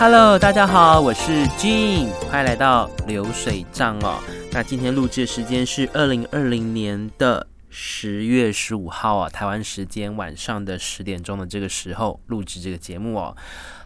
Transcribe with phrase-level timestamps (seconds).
[0.00, 4.22] Hello，大家好，我是 Jean，欢迎来到流水账哦。
[4.52, 13.36] 那今天录制的时间是二零二零年的十月十五号啊，台湾时间晚上的十点钟的这个时候录制这个节目哦。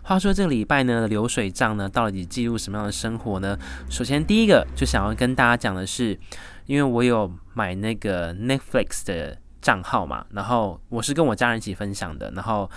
[0.02, 3.58] 话说这个礼拜呢，流水账呢到底记录什么样的生活呢？
[3.88, 6.20] 首先第一个就想要跟大家讲的是，
[6.66, 12.70] 因为我有买那个 Netflix 的账号嘛，然后我是跟我家人一起分享的，然后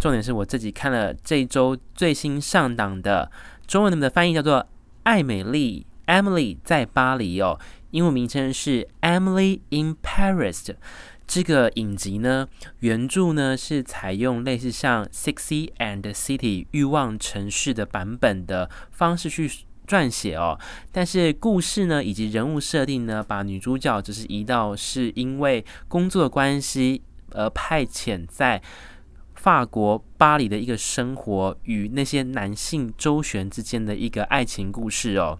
[0.00, 3.30] 重点是我自己看了这一周最新上档的
[3.66, 4.60] 中文的翻译叫做
[5.02, 7.60] 《艾美丽》（Emily 在巴黎）哦，
[7.90, 10.62] 英文名称是《Emily in Paris》。
[11.26, 12.48] 这个影集呢，
[12.80, 19.48] 原著呢是采用类似像《Sexy and City》欲望城市的版本的方式去
[19.86, 20.58] 撰写哦，
[20.90, 28.60] 但是故事呢以及人物设定呢，把女主角只是移到是因为工作关系而派遣在
[29.42, 35.38] 法国巴黎的一个生活与那些男性周旋之间的一个爱情故事哦。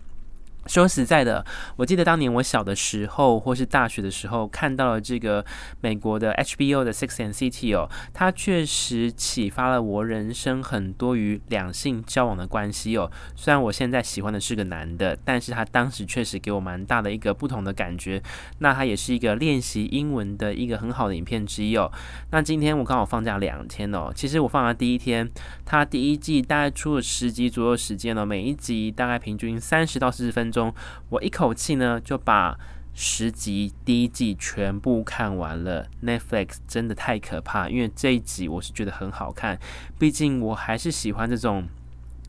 [0.66, 1.44] 说实在的，
[1.76, 5.44] 我记得当年我小的时候，或是大学的时候，看到了这个
[5.80, 13.10] 美国的 HBO 的《Sex and City》哦，它确实启发了我人生很多与两性交往的关系哦。
[13.34, 18.22] 虽然我现在喜欢的是个男的，但是他当时确实给我蛮大的一个不同的感觉。
[18.58, 21.90] 那它也是一个练习英文的一个很好的影片之一哦。
[22.30, 25.28] 那今天我刚好放假两天哦，其实我放假第一天，
[25.64, 30.74] 它第一季大概出了十集左右时间哦，每一集大概平均三十到四十分中，
[31.08, 32.58] 我一口气呢就把
[32.92, 35.86] 十集第一季全部看完了。
[36.02, 39.58] Netflix 真的太可怕，因为这一集我是觉得很好看，
[39.98, 41.66] 毕竟我还是喜欢这种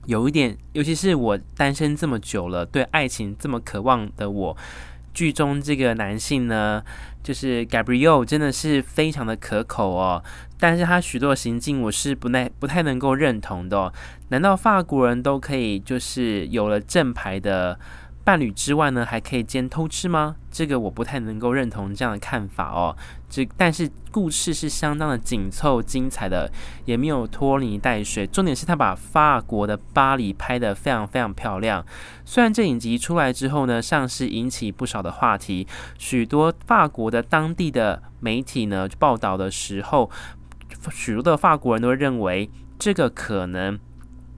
[0.06, 4.58] 有一点，尤其是我单身这么久了，对爱情这么渴望的我，
[5.14, 6.84] 剧中这个男性呢，
[7.22, 10.24] 就是 Gabriel，真的是非常的可口哦。
[10.60, 13.94] 但是他许多行径我是不太不太能够认同的哦。
[14.30, 17.80] 难道法国人都可以就是有了正牌的
[18.24, 20.36] 伴侣之外呢，还可以兼偷吃吗？
[20.52, 22.96] 这个我不太能够认同这样的看法哦。
[23.30, 26.52] 这但是故事是相当的紧凑精彩的，
[26.86, 28.28] 也没有拖泥带水。
[28.28, 31.84] 重点是他把法国的巴黎拍得非常非常漂亮。
[32.24, 35.68] 虽然这影集出来之后呢，上市引起不少的话题，
[35.98, 40.12] 许多法国的当地的媒体呢报道的时候，
[40.92, 43.80] 许多的法国人都认为这个可能。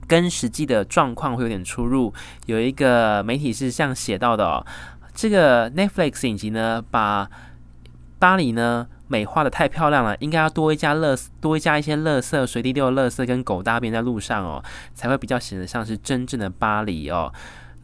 [0.06, 2.12] 跟实际的状况会有点出入。
[2.46, 4.66] 有一个媒体是这样写到的哦，
[5.14, 7.28] 这个 Netflix 影集呢，把
[8.18, 17.32] 巴黎呢美化的太漂亮了，应该要多一加乐，多一加一些乐色，随地丢的乐色跟狗大便在路上哦，才会比较显得像是真正的巴黎哦。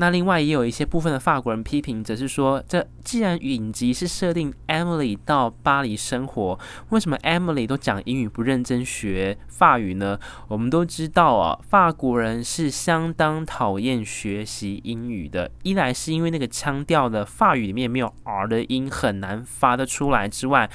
[0.00, 10.18] 那另外也有一些部分的法国人批评，则是说，这既然影集是设定 Emily 到巴黎生活，为什么 Emily 都讲英语不认真学法语呢？
[10.48, 20.70] 我们都知道啊，法国人是相当讨厌学习英语的，一来是因为那个腔调的法语里面没有 R 的音，很难发得出来之外。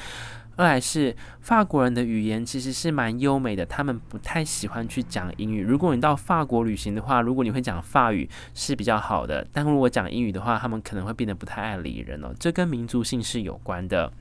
[0.58, 5.62] 二来是法国人的语言其实是蛮优美的，他们不太喜欢去讲英语。
[5.62, 12.34] 如果你到法国旅行的话，如果你会讲法语是比较好的，但如果讲英语的话，他们可能会变得不太爱理人哦。
[12.40, 14.12] 这跟民族性是有关的。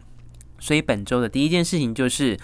[0.58, 2.36] 所以本周的第一件事情就是，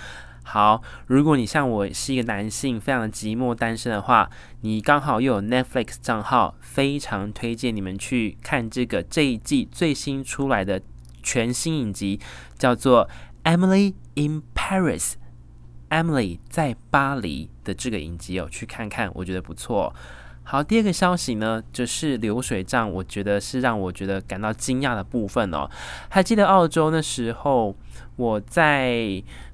[0.45, 4.31] 好，如果你像我是一个男性，非常的寂寞单身的话，
[4.61, 10.81] 你刚好又有 Netflix 账号，非常推荐你们去看这个这一季最新出来的
[11.23, 12.21] 全新影集，
[12.57, 13.09] 叫做。
[13.45, 19.95] Emily in Paris，Emily 在巴黎的这个影集哦，去看看，我觉得不错。
[20.43, 25.71] 好，第二个消息呢，就是流水账，我觉得是让我觉得感到惊讶的部分哦。
[26.09, 27.77] 还记得澳洲那时候，
[28.21, 29.01] 我在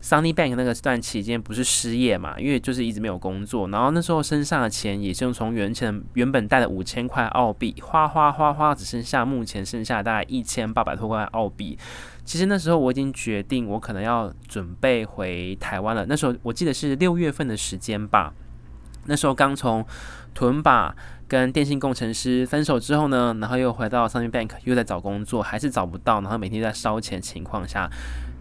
[0.03, 11.79] Sunny Bank 那个段期间不是失业嘛，因为就是一直没有工作，然后那时候身上的钱也是从原前原本带的五千块澳币花花花花，只剩下目前剩下大概一千八百多块澳币。
[12.25, 16.05] 其实那时候我已经决定，我可能要准备回台湾了。
[16.09, 18.35] 那时候我记得是六月份的时间吧。
[19.09, 19.87] 那时候刚从
[20.35, 20.93] 屯把
[21.29, 27.89] 跟电信工程师分手之后呢，然后又回到 Sunny Bank，又在找工作，还是找不到，然后每天在烧钱情况下，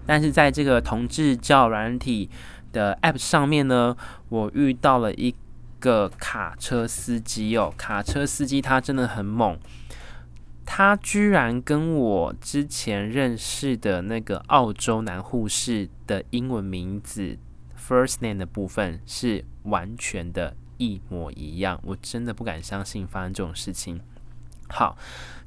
[0.05, 2.29] 但是在这个同志交友软体
[2.71, 3.95] 的 App 上面呢，
[4.29, 5.33] 我遇到了一
[5.79, 9.57] 个卡车司机哦，卡车司机他真的很猛，
[10.65, 17.37] 他居然跟我之前认识的那个澳洲男护士的英文名字。
[17.77, 24.01] First name 的部分是完全的一模一样，我真的不敢相信发生这种事情。
[24.69, 24.97] 好。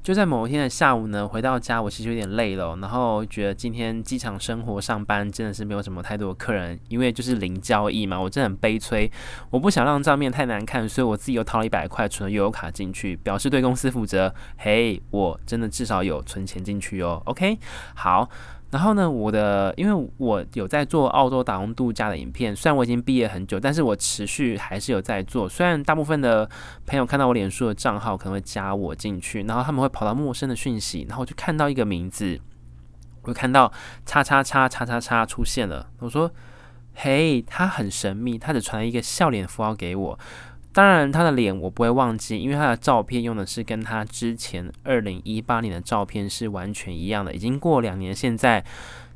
[0.01, 9.11] 就在某一天的下午呢，回到家我其实有点累了，然后觉得今天机场生活上班真的是没有什么太多的客人，因为就是零交易嘛，我真的很悲催，
[9.49, 14.33] 我不想让账面太难看，所以我自己又掏了一百块存了悠游卡进去，表示对公司负责。
[14.57, 17.21] 嘿，我真的至少有存钱进去哦。
[17.25, 17.59] OK，
[17.93, 18.29] 好。
[18.71, 25.49] 然后呢，我的因为我有在做澳洲打工度假的影片，虽然我已经毕业很久，但是我持续还是有在做。
[25.49, 26.47] 虽然大部分的
[26.85, 32.39] 朋友看到我脸书的账号可能会加我进去，然后他们会跑到陌生的讯息，然后就看到一个名字，
[33.23, 33.71] 我就看到
[34.05, 35.89] 叉叉叉叉叉叉出现了。
[35.99, 36.31] 我说
[36.93, 40.19] ：“嘿，他很神秘，他只传了一个笑脸符号给我。”
[40.71, 47.33] 当然，他的脸我不会忘记，因为他的照片用的是跟他之前二零一八年的照片是完全一样的。
[47.33, 48.63] 已经过两年，现在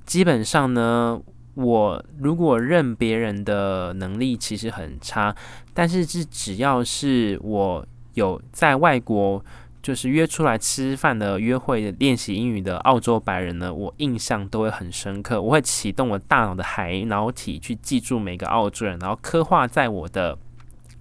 [0.04, 1.22] 基本上呢，
[1.54, 5.34] 我如果认别人的能力其实很差，
[5.76, 7.86] 但是是只要是我
[8.16, 9.46] 有在外国
[9.84, 15.40] 就是约出来吃饭的约会的练习英语的澳洲白人呢，我印象都会很深刻。
[15.40, 20.36] 我会启动我大脑的海脑体去记住每个澳洲人，然后刻画在我的。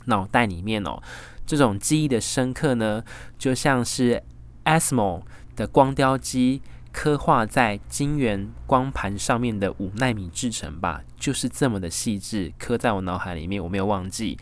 [0.06, 1.02] 脑袋里面哦，
[1.46, 3.04] 这种记忆的深刻呢，
[3.38, 4.22] 就像是
[4.64, 5.22] ASMO
[5.56, 6.62] 的光雕机
[6.92, 14.38] 刻画在晶圆光盘上面的五纳米制成吧，就是这么的细致，刻在我脑海里面，我没有忘记。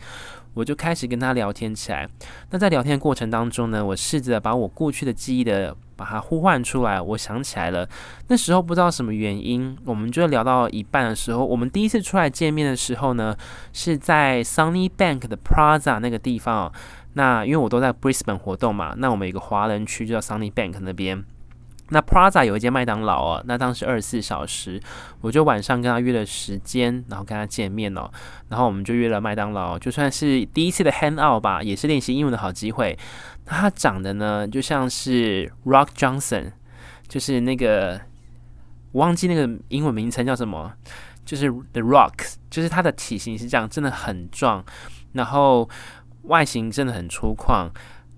[0.53, 2.07] 我就开始跟他聊天起来。
[2.49, 6.99] 那在聊天过程当中呢，我试着把我过去的记忆的把它呼唤出来。
[6.99, 7.87] 我想起来了，
[8.27, 13.35] 那时候不知道什么原因，我们就聊到一半的时候，我们第一次出来见面的时候呢，
[13.71, 16.71] 是在 Sunny Bank 的 Plaza 那个地方。
[17.13, 21.23] 那因为我都在 Brisbane 活动嘛，那我们有个华人区就叫 Sunny Bank 那边。
[21.93, 24.81] 那 Plaza 有一间麦当劳哦，那当时二十四小时，
[25.19, 28.09] 我就晚上跟他约了时间，然后跟他见面哦，
[28.47, 32.97] 然后我们就约了麦当劳，就算是第一次的 hang out 吧，也是练习英文的好机会。
[33.45, 36.53] 他长得呢，就像是 Rock Johnson，
[37.09, 37.99] 就是那个
[38.93, 40.71] 我忘记那个英文名称叫什么，
[41.25, 44.63] 就是 The Rock，就是他的体型是这样，真的很壮，
[45.11, 45.69] 然后
[46.23, 47.69] 外形真的很粗犷。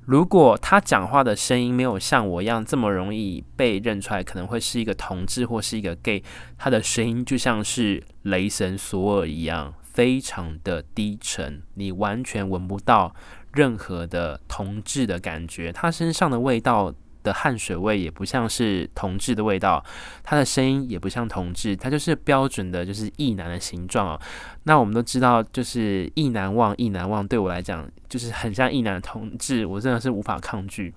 [0.05, 6.23] 如果他讲话的声音没有像我一样这么容易被认出来，可能会是一个同志或是一个 gay。
[6.57, 13.15] 他的声音就像是雷神索尔一样，非常的低沉，你完全闻不到
[13.53, 15.71] 任何的同志的感觉。
[15.71, 16.93] 他身上的味道。
[17.23, 19.83] 的汗水味也不像是同志的味道，
[20.21, 24.21] 他的声音也不像同志，他就是标准的，就是异男的形状哦。
[24.63, 30.93] 那我们都知道，就是异男忘，异男忘对我来讲就是很像异男同志，我真的是无法抗拒，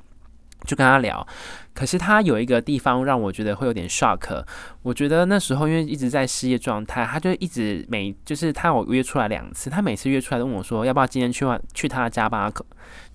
[0.65, 1.27] 就跟他聊。
[1.73, 4.45] 可是他有一个地方让我觉得会有点 shock，
[4.83, 11.45] 我觉得那时候因为一直在失业状态，他就一直每就是他我约出来两次，他每次约出来都问我说要不要今天去
[11.75, 12.53] 去他的家吧，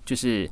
[0.06, 0.50] 就是。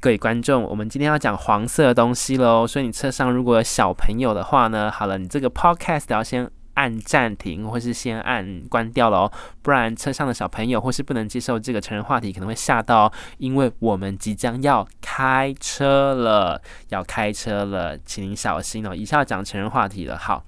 [0.00, 9.28] 各位观众，我们今天要讲黄色的东西喽，所以你车上如果有小朋友的话呢，好了，你这个 podcast 要先按暂停，或是先按关掉喽，
[9.60, 20.44] 不然车上的小朋友或是不能接受这个成人话题，可能会吓到，因为我们即将要开车了，要开车了，请您小心哦，一下要讲成人话题了，好。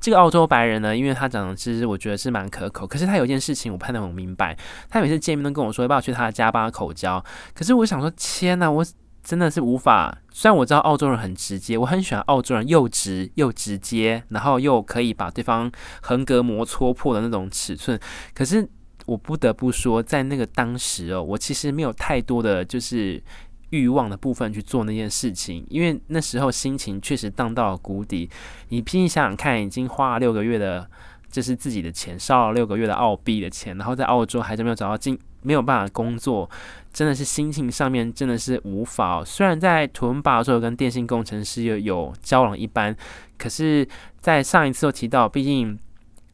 [0.00, 4.56] 这个澳洲白人呢，因为他长得其实我觉得是蛮可口，可是他有一件事情我不太能明白，
[4.88, 7.24] 他每次见面都跟我说要不要去他的家帮他口交，
[7.54, 8.84] 可是我想说天呐，我
[9.22, 10.16] 真的是无法。
[10.30, 15.70] 虽然我知道澳洲人很直接，我很喜欢澳洲人又直又直接，然后又可以把对方
[16.02, 17.98] 横膈膜戳破的那种尺寸，
[18.34, 18.68] 可是
[19.06, 23.22] 我不得不说，在那个当时哦，我其实没有太多的就是。
[23.70, 28.28] 欲望的部分去做那件事情，因为那时候心情确实荡到了谷底。
[28.68, 30.88] 你拼命想想看，已经花了六个月的，
[31.30, 36.48] 这是自己的钱，烧了六个月的澳币的钱，然后在澳洲还是没有找到进，没有办法工作，
[36.92, 39.24] 真的是心情上面真的是无法。
[39.24, 42.96] 虽然在图文巴的时候跟电信工程师有有交往一般，
[43.36, 43.86] 可是，
[44.20, 45.78] 在上一次有提到，毕竟。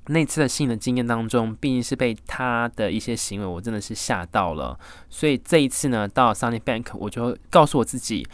[0.06, 4.78] 那次的性的经验当中，毕竟是被他的一些行为，我真的是吓到了。
[5.08, 8.26] 所以这一次呢，到 Sunny Bank，我就告诉我自己，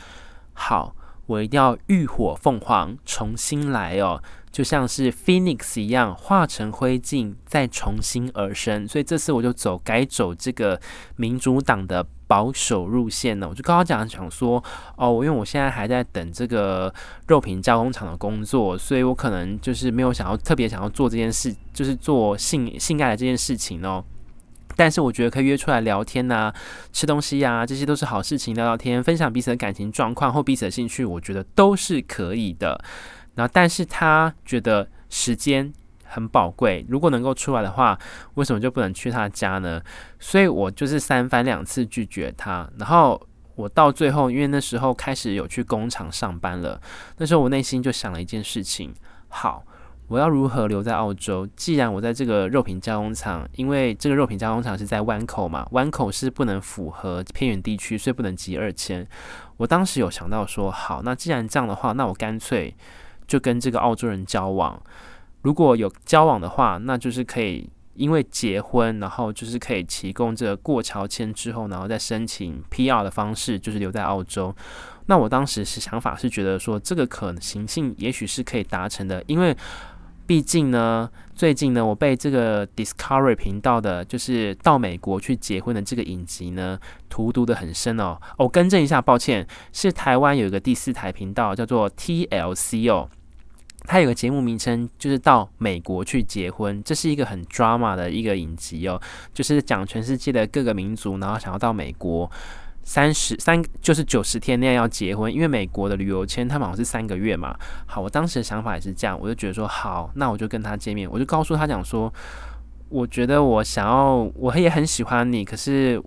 [0.55, 0.97] 好，
[1.27, 4.23] 我一定要浴火凤凰，重新来哦。
[4.51, 8.89] 就像是 Phoenix 一样，化成灰烬，再重新而生。
[8.89, 10.81] 所以这次我就走改走这个
[11.17, 13.49] 民主党的保守路线呢。
[13.49, 14.63] 我就刚刚讲，想说
[14.95, 16.95] 哦，因为我现在还在等这个
[17.27, 24.05] 肉品加工厂的工作，所以我可能就是没有想要特别想要做这件事，就是做性性爱的这件事情哦。
[24.77, 26.53] 但是我觉得可以约出来聊天呐、
[26.93, 28.55] 吃东西呀、这些都是好事情。
[28.55, 32.81] 聊聊天，分享彼此的感情状况或彼此的兴趣，我觉得都是可以的。
[33.35, 35.73] 然后，但是他觉得时间
[36.09, 37.99] 很宝贵，如果能够出来的话，
[38.35, 39.81] 为什么就不能去他家呢？
[40.19, 42.69] 所以我就是三番两次拒绝他。
[42.79, 43.21] 然后
[43.55, 46.81] 我到最后，因为那时候开始有去工厂上班了，
[47.19, 48.95] 那时候我内心就想了一件事情：
[49.29, 49.65] 好，
[50.07, 51.47] 我要如何留在澳洲？
[51.57, 59.07] 既然我在这个肉品加工厂，因为这个肉品加工厂是在湾口嘛，湾口是不能符合偏远地区，所以不能集二千。
[59.57, 62.75] 我当时有想到说，好，那既然这样的话，那我干脆
[63.27, 64.81] 就跟这个澳洲人交往。
[65.43, 67.69] 如果有交往的话，那就是可以。
[67.95, 74.55] 因为结婚，然后就是可以提供这个过桥签之后，然后再申请 PR 的方式，就是留在澳洲。
[75.07, 79.57] 那我当时是想法是觉得说，这个可行性也许是可以达成的，因为
[80.29, 86.79] 毕竟呢，最近呢，我被这个 Discovery 频道的，就是到美国去结婚的这个影集呢，
[87.09, 88.17] 荼毒得很深哦。
[88.37, 93.11] 我、哦、更正一下，抱歉，是台湾有一个第四台频道叫做 TLC 哦。
[93.89, 99.01] 他有个节目名称，就是到美国去结婚，这是一个很 drama 的一个影集哦，
[99.33, 102.31] 就是讲全世界的各个民族，然后想要到美国
[102.83, 107.57] 三十三，就是九十天内要结婚，因为美国的旅游签他们好像是三个月嘛。
[107.87, 112.13] 好，我当时的想法也是这样，我就觉得说好，那我就跟他见面，我就告诉他讲说，
[112.91, 116.03] 我觉得我想要，我也很喜欢你，可是。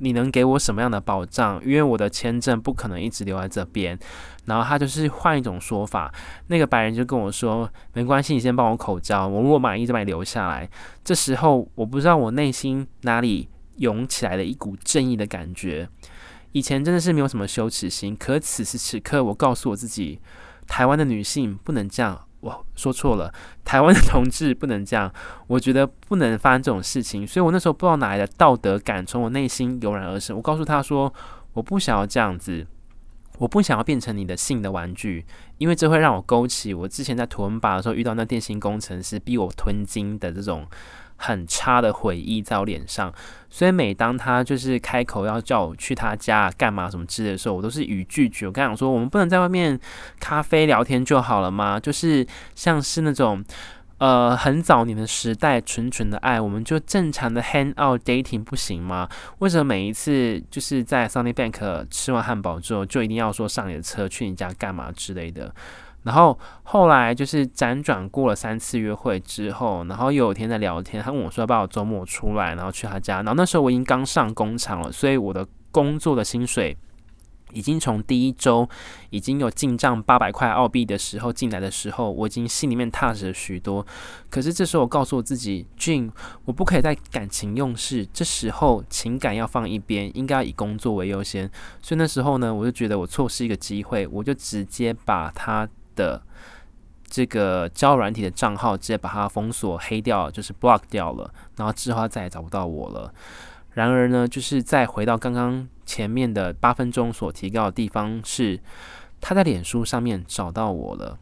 [0.00, 1.60] 你能给我什么样的保障？
[1.64, 3.98] 因为我的签证不可能一直留在这边。
[4.48, 6.12] 然后他就是换一种说法，
[6.48, 10.68] 那个白人就跟我说：“没关系，你先帮我口交，我如果满意就把你留下来。”
[11.04, 15.88] 这时候我不知道我内心哪里涌起来了一股正义的感觉。
[16.52, 20.18] 以前真的是没有什么羞耻心，可此时此刻，我告诉我自己：
[20.66, 22.24] 台湾的女性不能这样。
[22.40, 25.12] 我说错了，台湾的同志不能这样，
[25.48, 30.36] 我觉得不能发生这种事情，所以我那时候不知道哪来的道德感从我内心油然而生。
[30.36, 31.12] 我告诉他说，
[31.52, 32.64] 我不想要这样子，
[33.38, 35.24] 我不想要变成你的性的玩具，
[35.56, 40.66] 因为这会让我勾起我之前在图文吧的时候遇到那电信工程师逼我吞金的这种。
[41.20, 43.12] 很差的回忆在我脸上，
[43.50, 48.46] 所以每当他就是开口要叫我去他家干嘛什么之类的时候，我都是语拒绝。
[48.46, 49.76] 我刚想说，我们不能在外面
[50.20, 51.80] 咖啡聊天就好了吗？
[51.80, 53.44] 就是像是那种
[53.98, 59.08] 呃很早年的时代纯纯的爱，我们就正常的 hang out dating 不行吗？
[59.38, 65.52] 为什么每一次就是在 Sunny Bank 吃完汉堡之后，就一定要说上你的车去你家干嘛之类的？
[66.04, 73.16] 然后后来就是辗转过了三次约会之后，然后有一天在聊天，他问我说要不要周末出来，然后去他家。
[73.16, 76.74] 然后那时候我已经刚上工厂了，所以我的工作的薪水
[77.52, 78.68] 已经从第一周
[79.10, 83.86] 已经有进账八百块澳币的时候进来的时候，我已经心里面踏实了许多。
[84.30, 86.10] 可是这时候我告诉我自己，Gene，
[86.44, 91.50] 我不可以再感情用事，这时候情感要放一边，应该要以工作为优先。
[91.82, 95.68] 所以那时候呢，我就觉得我错失一个机会，我就直接把他。
[95.98, 96.22] 的
[97.08, 103.12] 这个交软体的账号直接把它封锁黑掉，就是 block 掉了，然后之后他再也找不到我了。
[103.72, 108.60] 然而呢，就是再回到刚刚前面的八分钟所提到的地方，是
[109.22, 111.18] 他在脸书上面找到我了。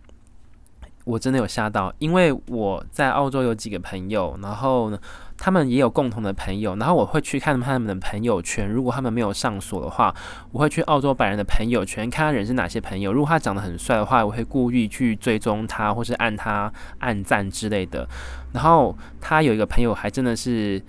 [1.05, 4.99] 我真的有吓到，因为我在澳洲有几个朋友，然后呢，
[5.39, 8.69] 他们也有共同的朋友，然后我会去看他们的朋友圈。
[8.69, 10.13] 如果他们没有上锁的话，
[10.51, 13.13] 我会去澳洲白人的朋友圈看他人是哪些朋友。
[13.13, 18.09] 如果他长得很帅的话，我会故意去追踪他，或是按他按赞之类的。
[18.53, 20.83] 然后他有一个朋友还真的是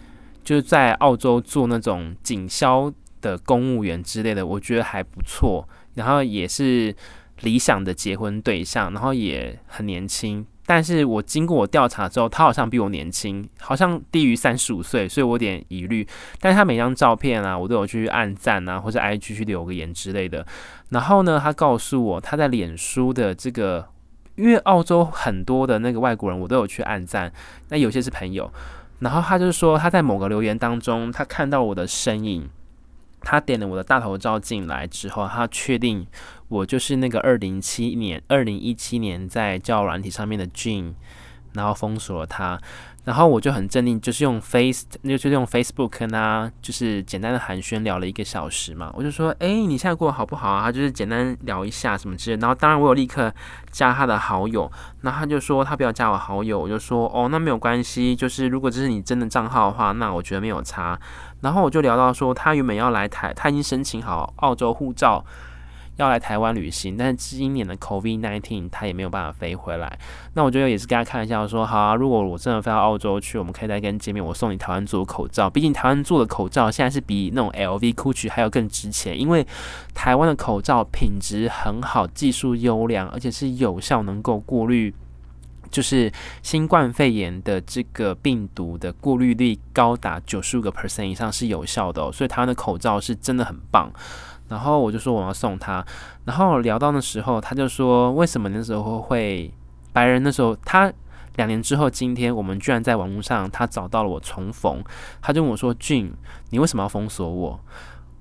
[0.43, 5.67] 就是在澳洲做那种警消的公务员之类的，我觉得还不错。
[5.95, 6.95] 然后也是。
[7.41, 16.03] 理想的结婚对象，然后也很年轻，但是我经过我调查之后，他好像比我年轻，好像低于三十五岁，所以我有点疑虑。
[16.39, 20.43] 但是他每张照片啊，我都有去按赞啊，或者 IG 去留个言之类的。
[20.89, 23.87] 然后呢，他告诉我他在脸书的这个，
[24.35, 27.31] 因为澳洲很多的那个外国人，我都有去按赞，
[27.69, 28.51] 那有些是朋友。
[29.01, 32.49] 然后他就说他在某个留言当中，他看到我的身影。
[33.21, 36.05] 他点了我的大头照进来之后，他确定
[36.47, 40.93] 我就是那个二零七年、二零一七年在教软体上面的 Jin，
[41.53, 42.59] 然后封锁了他。
[43.03, 48.91] 然后我就很镇定，就是用 Face，就是用 Facebook 跟他就是简单的寒暄聊了一个小时嘛。
[48.93, 50.63] 我就说，哎，你现在过得好不好啊？
[50.63, 52.41] 他就是简单聊一下什么之类。
[52.41, 53.33] 然后当然我有立刻
[53.71, 54.69] 加他的好友。
[54.99, 56.59] 然后他就说他不要加我好友。
[56.59, 58.13] 我就说，哦，那没有关系。
[58.13, 60.99] 就是如果这是你真的账号的话，那我觉得没有差。
[61.41, 65.23] 然后我就聊到说，他原本要来台，他已经申请好澳洲护照。
[65.97, 69.97] 要来台湾旅行，但是今年的 COVID-19 他也没有办法飞回来。
[70.35, 75.49] 那我觉得也是跟他开玩笑说，好啊，如果我真的飞到澳洲去，我们可以再跟见面，我送你台湾做的口罩。
[75.49, 79.43] 毕竟台湾做的口罩现在是比那种 LV、GUCCI 还要更值钱，因为
[79.95, 84.93] 台湾的口罩品质很好，技术优良，而且是有效能够过滤，
[85.71, 92.11] 就是新冠肺炎的这个病毒的过滤率高达九十五个 percent 以上是有效的。
[92.11, 93.91] 所以他的口罩是真的很棒。
[94.49, 95.85] 然后我就说我要送他，
[96.25, 99.53] 然后聊到那时候，他就说为什么那时候会
[99.91, 100.91] 白人那时候他
[101.35, 104.83] 两年之后今天我们居然在网络上他找到了我重逢，
[105.21, 106.13] 他就问我说俊
[106.51, 107.59] 你为什么要封锁我？”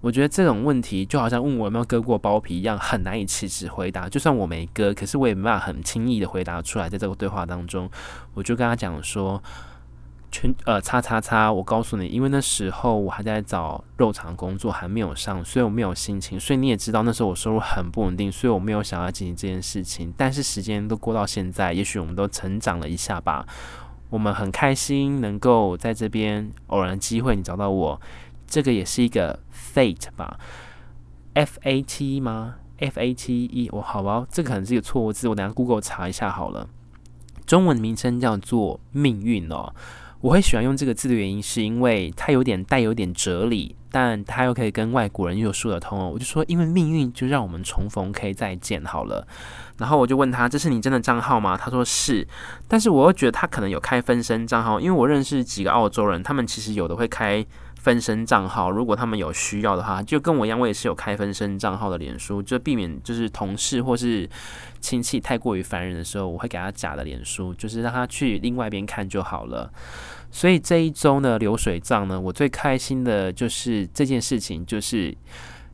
[0.07, 4.09] 我觉得这种问题就好像问我有没有割过包皮一样，很难以启齿回答。
[4.09, 6.89] 就算我没割，可是我也没办法很轻易的回答出来。
[6.89, 7.91] 在这个对话当中，
[8.33, 9.43] 我就跟他讲说
[10.31, 16.39] ：“全呃，叉叉叉，我告诉你，因为那时候我还在找肉肠工作，还没有上，所以我没有心情。
[16.39, 20.15] 所以你也知道，那时候我收入很不稳定，所以我没有想要进行这件事情。
[20.17, 23.45] 但是时间都过到现在，也许我们都成长了一下吧。
[24.09, 28.01] 我们很开心能够在这边偶然机会，你找到我。”
[28.47, 30.39] 这个也是一个 fate 吧
[31.35, 36.69] ，f a t 吗？f a t e，我好吧，这个可能是一个错误字，我等下 Google 查一下好了。
[37.47, 39.73] 中文名称叫做命运哦。
[40.21, 46.11] 我会喜欢用这个字的原因，是因为它有点带有点哲理，但它又可以跟外国人又说得通哦。
[46.13, 49.27] 我就说，因为命运就让我们重逢，可以再见好了。
[49.79, 51.57] 然后我就问他，这是你真的账号吗？
[51.57, 52.27] 他说是，
[52.67, 57.45] 但是我又觉得他可能有开分身账号，因为我认识几个澳洲人，他们其实有的会开。
[57.87, 64.29] 分身账号，如果他们有需要的话，就跟我一样，我也是有开分身账号的脸书，就避免就是同事或是
[64.81, 69.73] 亲戚太过于烦人的时候，我会给他假的脸书，就是让他去另外一边看就好了。
[70.33, 75.17] 所以这一周呢，流水账呢，我最开心的就是这件事情，就是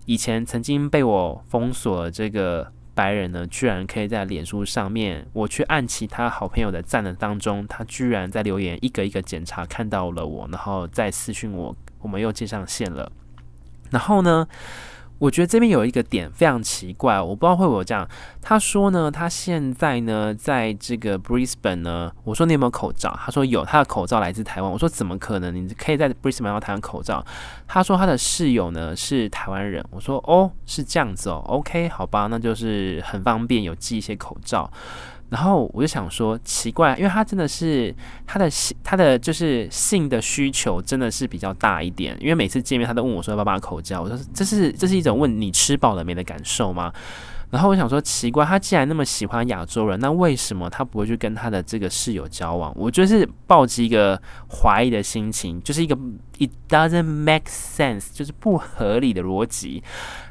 [0.04, 11.76] 以前曾经被我封锁这个白人呢，居然可以在脸书上面，我去按其他好朋友的赞的当中，他居然在留言一个一个检查看到了我，然后再私讯我。
[12.02, 13.12] 我们又接上线了，
[13.90, 14.48] 然后呢，
[15.22, 18.08] 我觉得这边有一个点非常奇怪，我不知道会不会这样。
[18.40, 23.16] 他说呢，他现在呢，在这个 Brisbane 呢，我说你有没有口罩？
[23.24, 24.68] 他说有，他的口罩来自台湾。
[24.68, 25.54] 我说怎么可能？
[25.54, 27.24] 你可以在 Brisbane 要台湾口罩？
[27.68, 29.84] 他说他的室友呢是台湾人。
[29.92, 34.68] 我说哦，是这样子哦，OK，好吧，那就是很方便，有寄一些口罩。
[35.32, 37.92] 然后我就想说，奇怪，因为他真的是
[38.26, 42.14] 他的性，他的就是性的需求真的是比较大一点。
[42.20, 44.02] 因为每次见面，他都问我说要不要把口罩。
[44.02, 46.92] 我说这是这是一种问你吃饱了没的感受吗？
[47.48, 52.70] 然后我想说，奇怪，他既然那么喜欢亚洲人，那为什么他不会去跟他的这个室友交往？
[52.76, 55.96] 我就是抱着一个怀疑的心情，就是一个
[56.38, 59.82] it doesn't make sense，就是不合理的逻辑。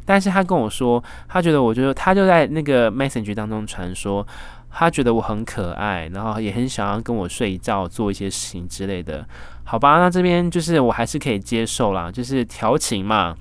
[0.06, 4.25] 但是他跟我说，他觉得我觉得他就在那个 message 当中传说。
[4.71, 9.27] 他觉得我很可爱，然后也很想要跟我睡觉、做一些事情之类的，
[9.63, 9.99] 好吧？
[9.99, 13.36] 那这边就是我还是可以接受啦，就是调情嘛。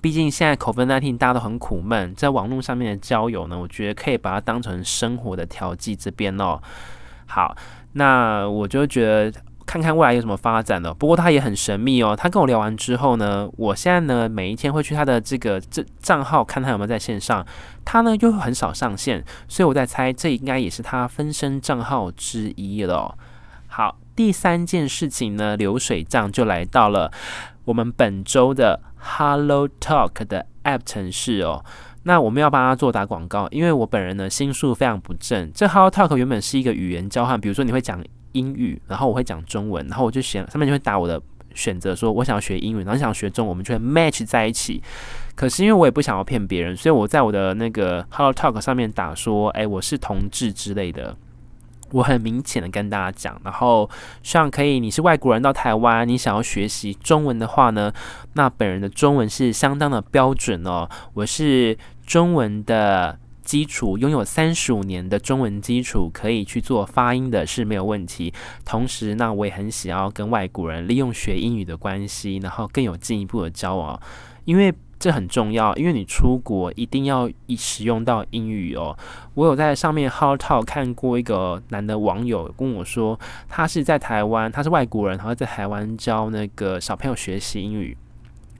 [0.00, 6.60] 毕竟现在口分代替大家都很苦闷，在网络上面的交友呢，我觉得可以把它当成生活的调剂这边哦。
[7.26, 7.56] 好，
[7.92, 9.40] 那我就觉得。
[9.66, 10.92] 看看未来有什么发展了。
[10.92, 12.14] 不过他也很神秘哦。
[12.14, 17.44] 他跟我聊完之后呢，我现在呢每一天会去他的这个这账号看他有没有在线上。
[17.84, 23.16] 他呢又很少上线，所以我在猜这应该也是他分身账号之一了。
[23.66, 27.10] 好，第三件事情呢，流水账就来到了
[27.64, 31.64] 我们本周的 Hello Talk 的 App 城市哦。
[32.04, 35.50] 那我们要帮他做打广告，因为我本人呢心术非常不正。
[35.54, 38.02] 这 Hello Talk 原本是一个语言交换，比如说你会讲。
[38.34, 41.20] 英语，然后我会讲中文，然后我就选上面就会打我的
[41.54, 44.82] 选择，说我想要学英语，然后想学中文，我们就会 match 在一起。
[45.34, 51.16] 可是因为我也不想要骗别人，所以我在我的那个 Hello Talk 上面打说，哎，我是同志之类的。
[51.92, 53.88] 我很明显的跟大家讲，然后
[54.22, 57.92] 希望可以，你是外国人到台湾，你想要学习中文的话呢，
[58.32, 63.18] 那本人的中文是相当的标准哦，我是中文的。
[63.44, 68.32] 基础拥有三十五年的中文基础，可以去做发音的是没有问题。
[68.64, 74.00] 同时，那我也很想要跟外国人利用学英语的关系，然后更有进一步的交往，
[74.46, 75.74] 因为这很重要。
[75.76, 78.96] 因为你出国一定要以使用到英语哦。
[79.34, 87.96] 我有在上面 Hello Talk 看过一个男的网友跟我说，他是在台湾，他是外国人，然后在台湾教那个小朋友学习英语。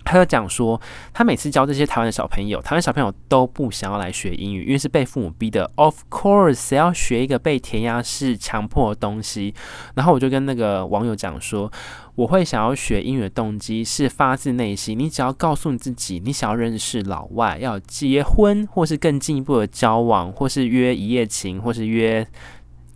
[0.04, 0.80] 他就讲说，
[1.12, 5.70] 他每次教这些台湾的小朋友，台湾小朋友都不想要来学英语，因为是被父母逼的。
[5.76, 9.54] Of course，要学一个被填鸭式强迫的东西？
[9.94, 11.72] 然后我就跟那个网友讲说，
[12.14, 14.98] 我会想要学英语的动机是发自内心。
[14.98, 22.26] 你只要告诉你自己，你想要认识老外，要结婚，或是更进一步的交往，或是约一夜情，或是约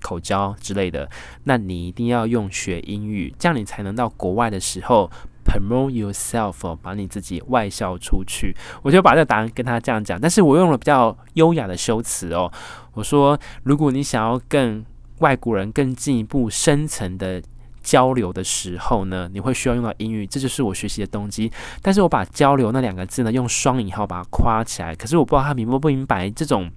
[0.03, 1.09] 口交之类的，
[1.44, 5.11] 那你一定要用学英语，这样你才能到国外的时候。
[5.49, 8.55] Promote yourself，把你自己外销出去。
[8.83, 12.53] 我就把这个答案跟他这样讲，但是我用了比较优雅的修辞哦。
[12.93, 14.85] 我说，如果你想要跟
[15.21, 17.43] 外国人更进一步深层的
[17.83, 21.51] 交流的时候呢，你会需要用到英语，这就是我学习的动机。
[21.81, 26.71] 但是我把交流那两个字呢，用双引号把它夸起来，可是我不知道他明不不明白这种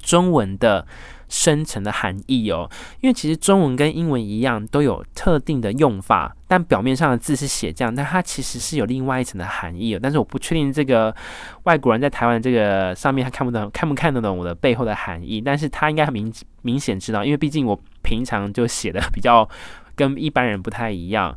[0.00, 0.86] 中文的。
[1.28, 10.00] 深层的含义哦，因为其实中文跟英文一样，都有特定的用法，但表面上的字是写这样，但它其实是有另外一层的含义哦。
[10.02, 11.14] 但是我不确定这个
[11.64, 19.48] 外国人在台湾这个上面他看不懂，看不看得懂我的背后的含义，但是他应该很明明显知道，因为毕竟我平常就写的比较
[19.94, 21.36] 跟一般人不太一样。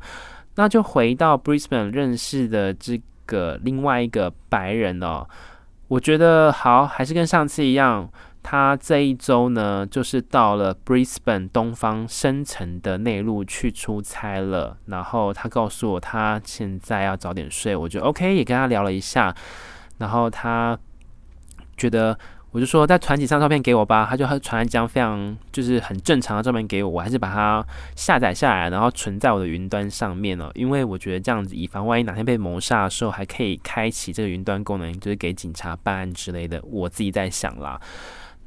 [0.55, 5.25] 那就回到 Brisbane 认识的这个另外一个白人哦，
[5.87, 8.09] 我觉得好，还是跟上次一样。
[8.41, 14.77] 他这一周呢，就是到了 Brisbane 东方深层的内陆去出差了。
[14.85, 19.35] 然后他告诉我，他现在要早点睡，我就 OK，也跟他聊了一下。
[19.97, 20.79] 然后他
[21.77, 22.17] 觉得，
[22.51, 24.07] 我就说再传几张照片给我吧。
[24.09, 27.63] 他就传了一张非常就是很正常的照片给我，我还是把它
[27.95, 30.49] 下载下来，然后存在我的云端上面了。
[30.55, 36.59] 因为我觉得这样子，以防万一哪天被谋杀的时候，还可以开启这个云端功能，就是给警察办案之类的。
[36.63, 37.79] 我自己在想啦。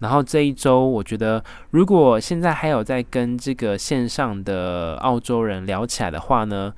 [0.02, 6.74] 然后这一周，我觉得如果现在还有在跟这个线上的澳洲人聊起来的话呢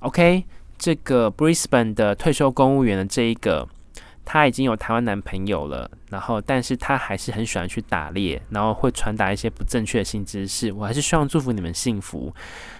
[0.00, 0.44] ，OK，
[0.76, 3.68] 这个 Brisbane 的退休公务员的这一个，
[4.24, 12.34] 他已经有台湾男朋友了，然后但是他还是很喜欢去打猎，然后会传达一些不正确的新知识，我还是希望祝福你们幸福。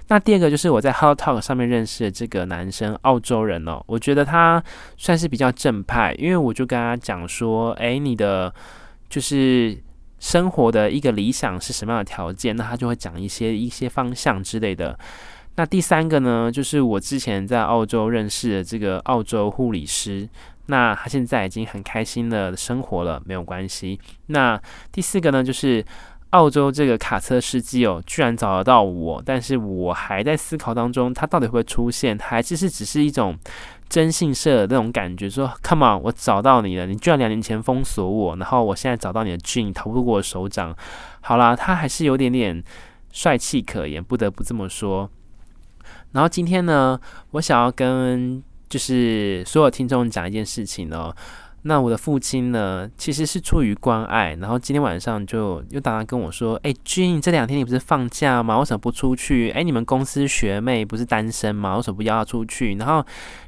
[0.08, 4.60] 那第二个就是我在 Hot Talk 上面认识的这个男生，澳洲人哦，我觉得他
[4.96, 8.52] 算是比较正派，因为我就跟他讲说，哎，你的。
[9.14, 9.78] 就是
[10.18, 12.56] 生活的一个理想是什么样的条件？
[12.56, 14.98] 那他就会讲一些一些方向之类的。
[15.54, 20.28] 那第三个呢，就是我之前在澳洲认识的这个澳洲护理师，
[20.66, 24.00] 那他现在已经很开心的生活了，没有关系。
[24.26, 25.84] 那第四个呢，就是
[26.30, 33.38] 澳洲这个卡车司机哦，居然找得到我，但是我还在思考当中，他到底会不会出现，还是是只是一种。
[33.88, 36.86] 征信社的那种感觉，说 “Come on，我找到你了！
[36.86, 40.76] 你居然两年前封锁我，然后我现在找到你的俊逃不过我手掌。
[41.20, 42.62] 好啦，他还是有点点
[43.12, 45.08] 帅气可言，不得不这么说。
[46.12, 46.98] 然后今天呢，
[47.32, 51.14] 我想要跟就是所有听众讲一件事情哦。
[51.66, 58.58] 那我的父亲呢，其实是出于关爱，然后今天晚上就又打电话跟我说：“哎，君，这两天你不是放假吗？
[58.58, 59.48] 为什么不出去？
[59.52, 61.74] 哎，你们公司学妹不是单身吗？
[61.76, 62.74] 为什么不邀她出去？
[62.74, 63.02] 然后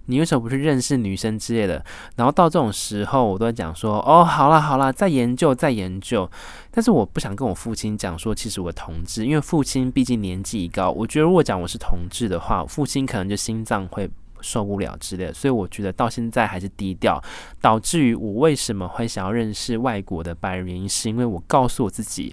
[0.06, 1.84] 你为什么不去认识女生之类的？
[2.16, 6.26] 然后到这种时候，我都在讲说：哦，好啦好啦，再研究再研究。
[6.70, 14.10] 但是我不想跟我父亲讲说，其实我同志，因为父亲毕竟年纪已高，我觉得如果讲我是同志的话，父亲可能就心脏会。”
[14.46, 17.20] 受不了之类的，所以我觉得到现在还是低调，
[17.60, 22.32] 导致于我为什么会想要认识外国的白人，原因是因为我告诉我自己，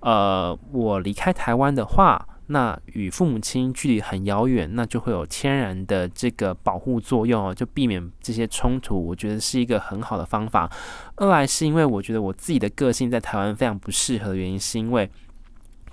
[0.00, 9.02] 呃，我离开台湾的话，那与父母亲距离很遥远，那就会有天然的这个保护作用，就避免这些冲突。
[9.02, 10.70] 我觉得是一个很好的方法。
[11.16, 15.10] 二来是因为我觉得我自己的个性在台湾非常不适合的原因，是因为。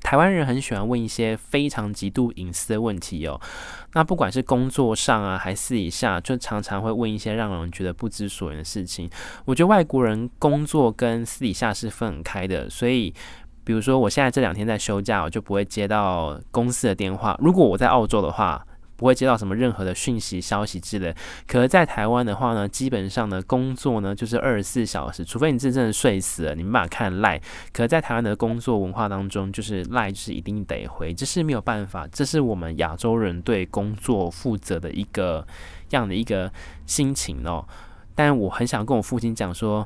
[0.03, 3.39] 台湾人很喜欢问一些非常极度隐私的问题哦，
[3.93, 9.09] 那不管是工作上啊，还是私底下，就常常会问一些让人觉得不知所云的事情。
[9.45, 13.13] 我觉得外国人工作跟私底下是分很开的，所以
[13.63, 17.35] 比如说我现在这两天在休假，我就不会接到公司的电话。
[17.39, 18.63] 如果我在澳洲的话，
[19.03, 21.13] 不会接到什么任何的讯息、消息之类。
[21.45, 27.37] 可是，在台湾的话呢，基本上呢，工作呢就是二十四小时，除非你真正的睡死了，你没办法看赖。
[27.73, 35.45] 可是，在台湾的工作文化当中，就是赖是一定得回，这是没有办法，这是我们亚洲人对工作负责的一个
[35.89, 36.49] 样的一个
[36.85, 37.67] 心情哦。
[38.15, 39.85] 但我很想跟我父亲讲说，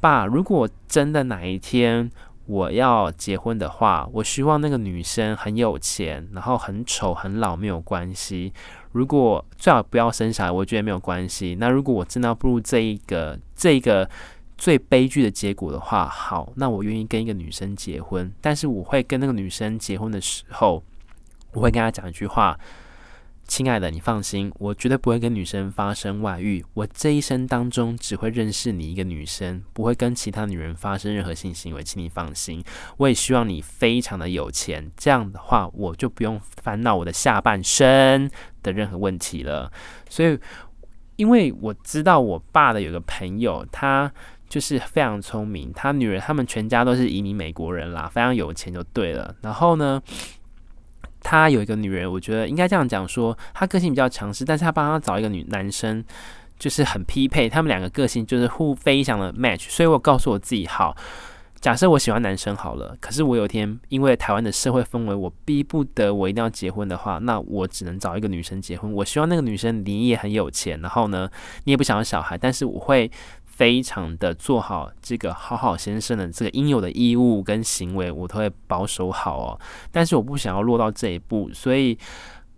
[0.00, 2.10] 爸，如果真的哪一天。
[2.46, 8.52] 我要结婚的话，我希望那个女生很有钱，然后很丑很老没有关系。
[8.92, 11.56] 如果最好不要生小孩，我觉得没有关系。
[11.58, 14.08] 那如果我真的要步入这一个这一个
[14.56, 18.30] 最悲剧的结果的话，好，那我愿意跟一个女生结婚。
[18.40, 20.82] 但是我会跟那个女生结婚的时候，
[21.52, 22.58] 我会跟她讲一句话。
[23.46, 26.64] 亲爱的，你放心，我绝对不会跟女生发生外遇。
[26.74, 32.64] 我这一生当中只会认识你一个女生，不会跟其他女人发生任何性行为，请你放心。
[32.96, 38.30] 我也希望你非常的有钱，这样的话我就不用烦恼我的下半生
[38.62, 39.70] 的任何问题了。
[40.08, 40.38] 所以，
[41.16, 44.10] 因为我知道我爸的有个朋友，他
[44.48, 49.34] 就是非常聪明，他女儿他们全家都是移民美国人啦，非常有钱就对了。
[49.42, 50.02] 然后呢，
[51.24, 56.04] 他有一个女人，我觉得应该这样讲说，他个性比较强势，但是他帮他找一个女男生，
[56.58, 60.94] 就是很匹配，他们两个个性就是互非常的 match，所以我告诉我自己，好，
[61.60, 68.92] 假设我喜欢男生好了，可是我有一天因为台湾的社会氛围，我逼不得我一定要结婚的话，那我只能找一个女生结婚。
[68.92, 71.28] 我希望那个女生你也很有钱，然后呢，
[71.64, 73.10] 你也不想要小孩，但是我会
[73.56, 79.60] 非常的做好这个好好先生的这个应有的义务跟行为，我都会保守好哦。
[79.92, 81.96] 但是我不想要落到这一步，所以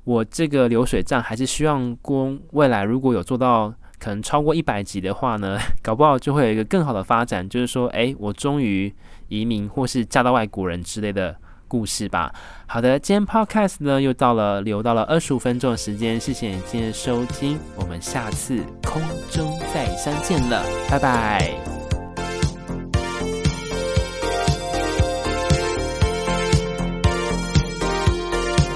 [0.04, 3.72] 我这个流水账还是希望过未来如果有做到。
[3.98, 8.94] 可能超过一百集的话呢， 搞不好就会有一个更好的发展，就是说，哎，我终于
[9.28, 11.34] 移民或是嫁到外国人之类的
[11.68, 12.32] 故事吧。
[12.66, 19.00] 好的，今天 Podcast 呢又到了留到了二十五分钟的时间，谢谢你今天的收听，我们下次空
[19.30, 21.75] 中再相见了，拜拜。